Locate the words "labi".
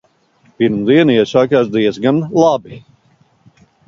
2.45-2.81